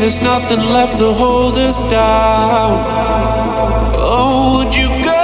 [0.00, 2.80] there's nothing left to hold us down.
[3.98, 5.20] Oh, would you go?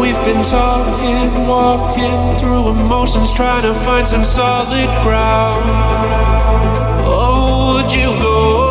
[0.00, 5.64] We've been talking, walking through emotions, trying to find some solid ground.
[7.04, 8.61] Oh, would you go?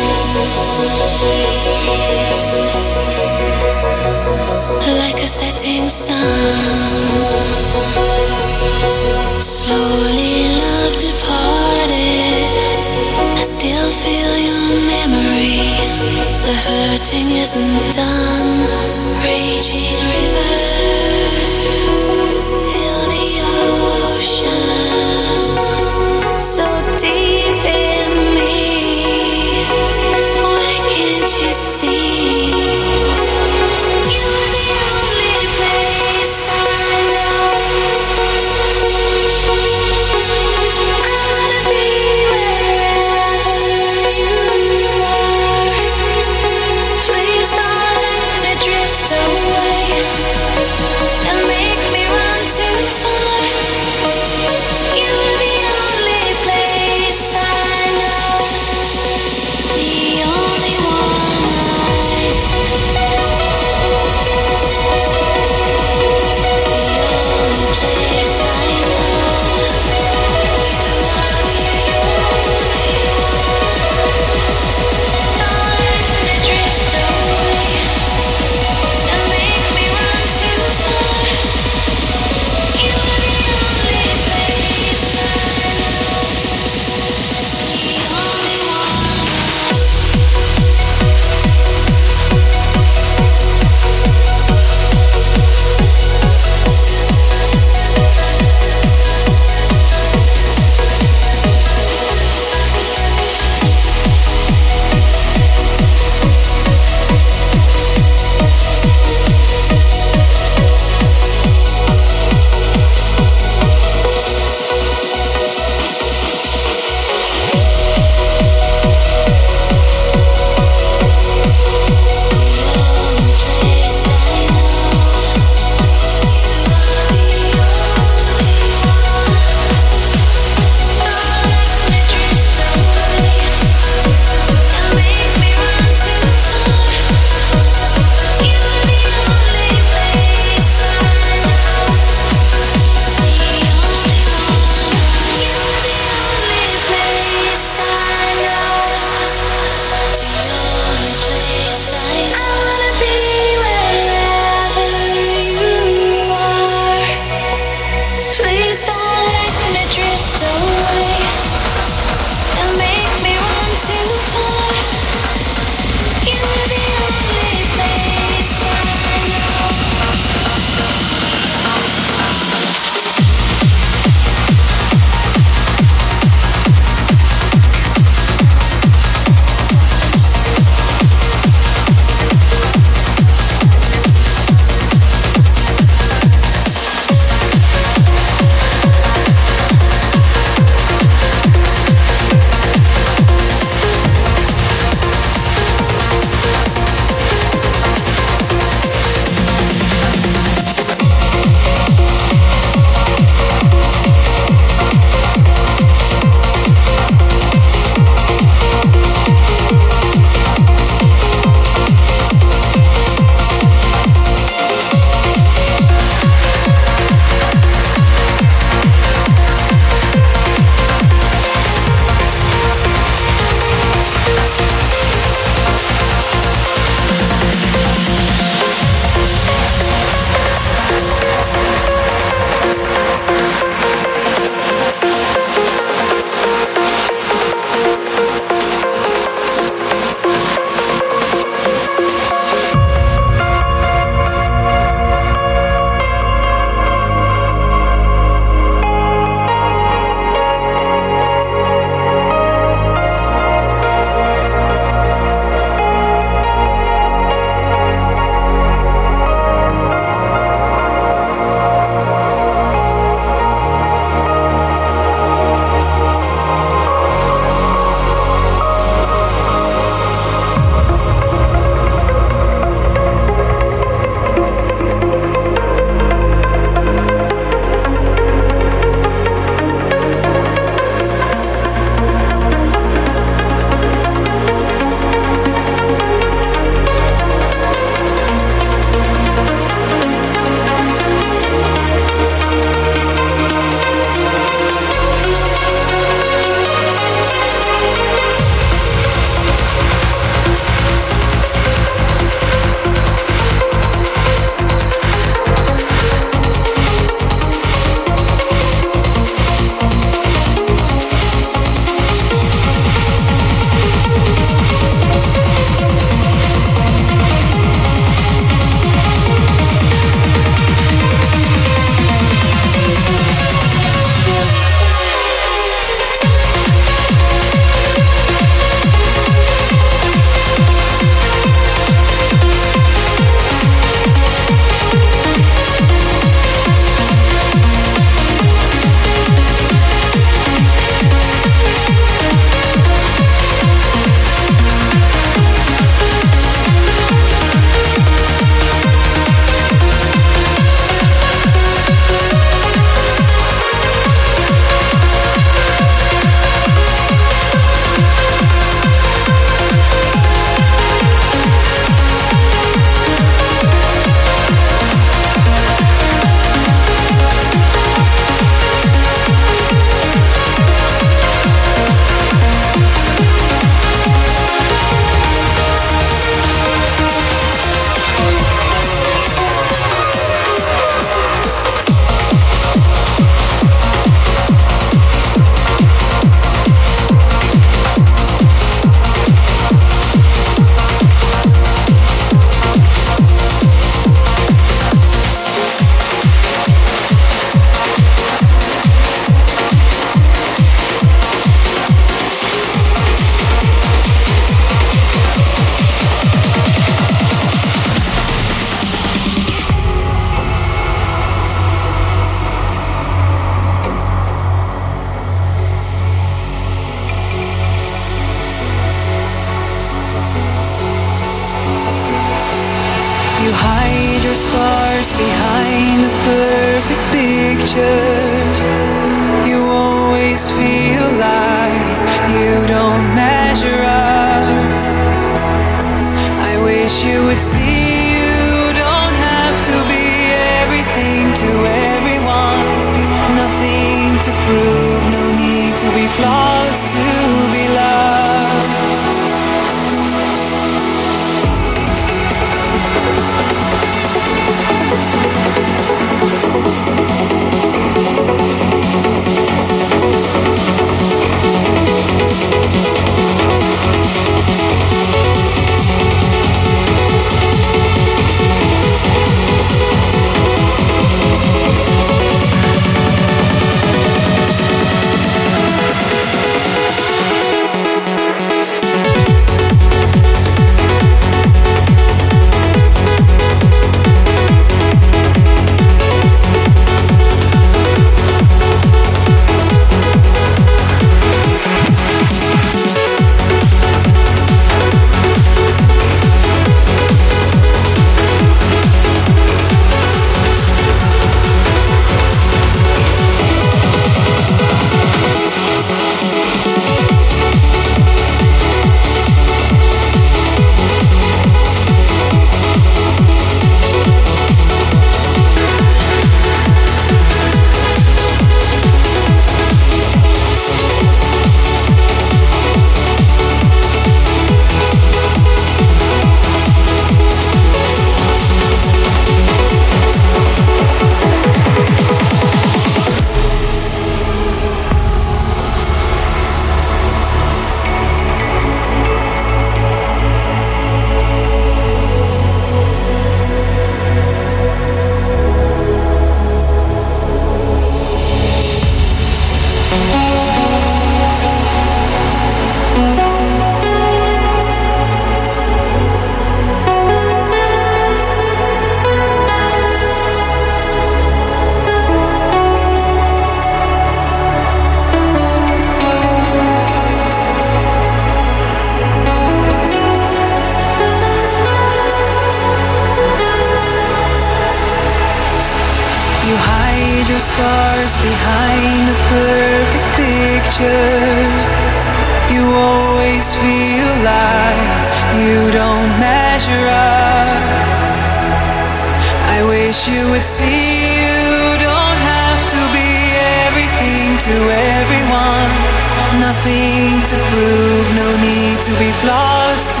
[598.88, 600.00] Just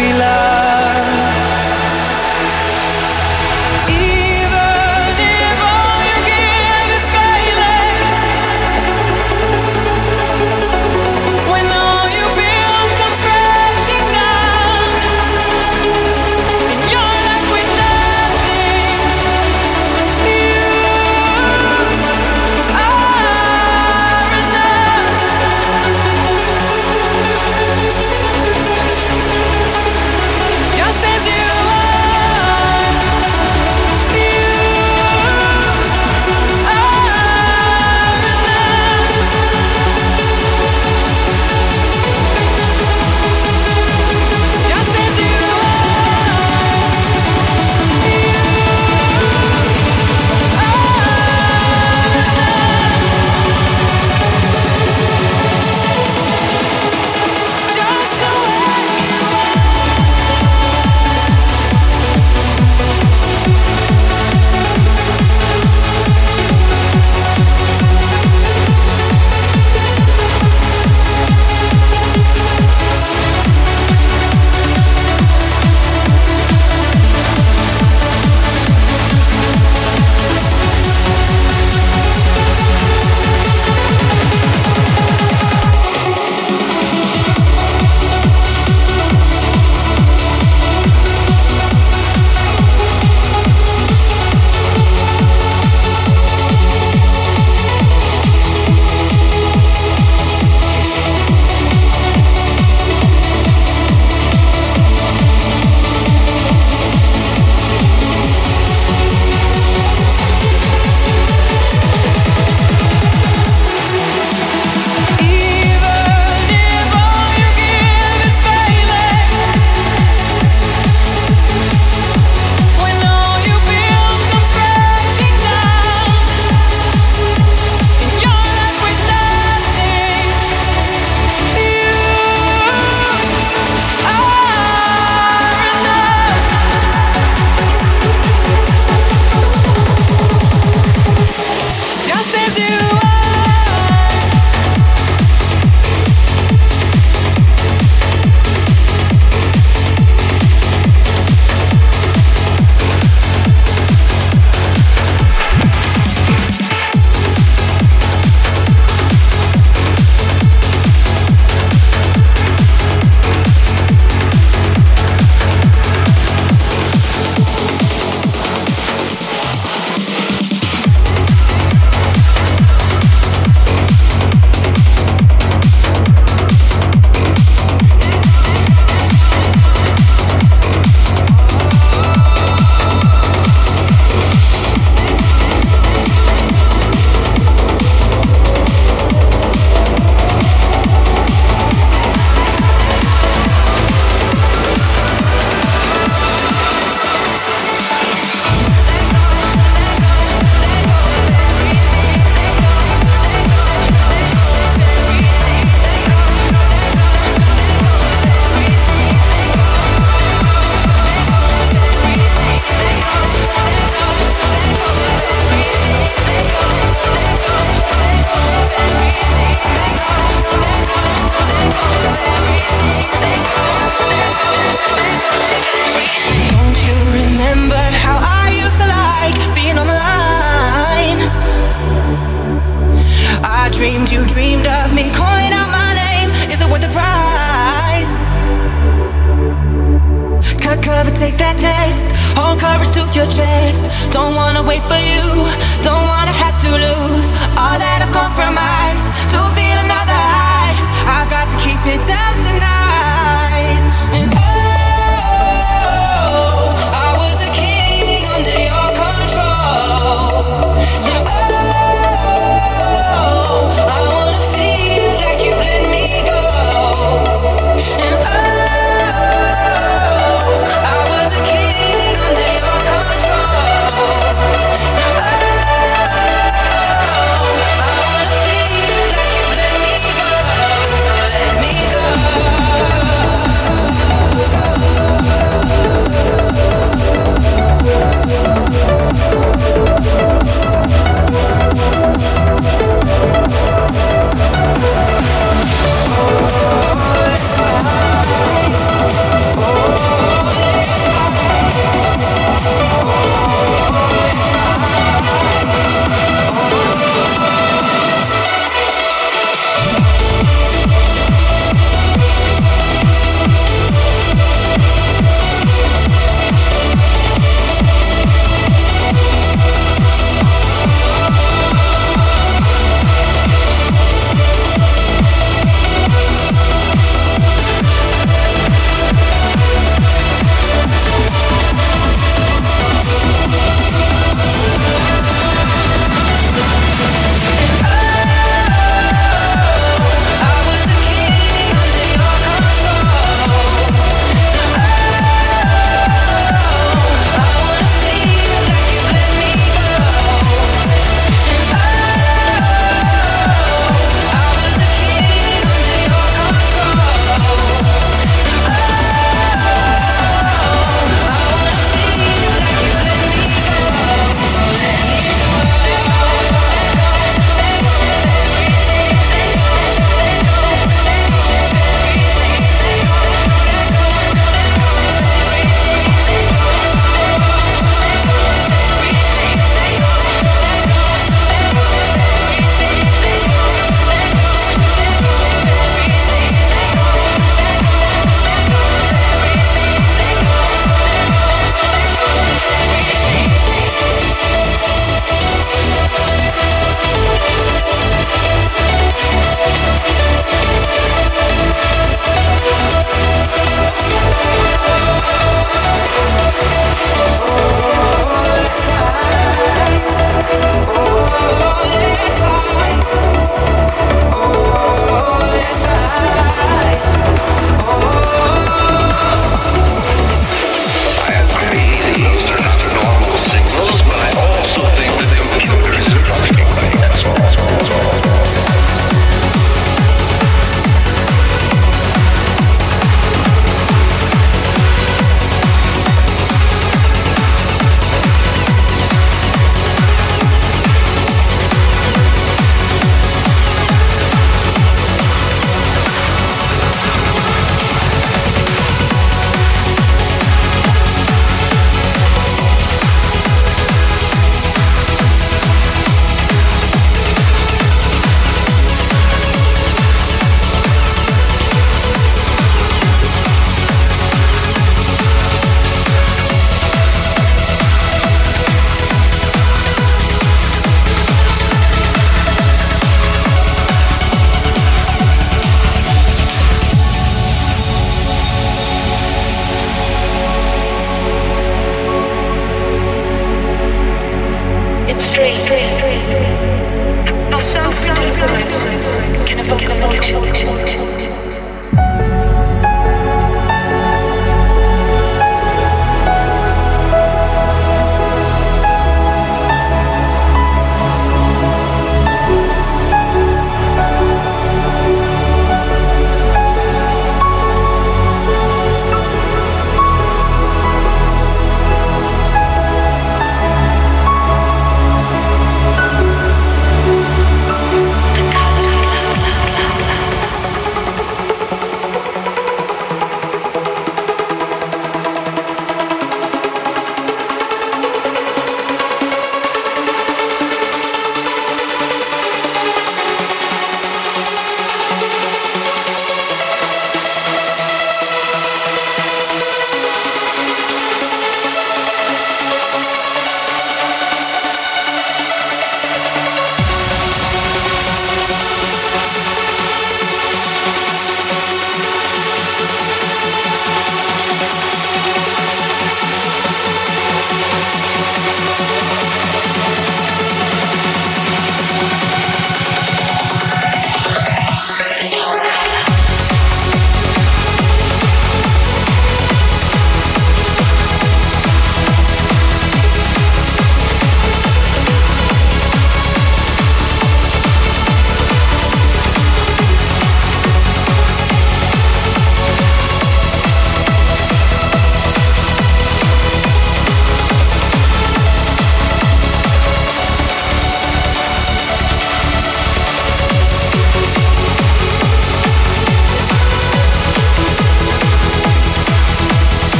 [0.00, 0.77] be you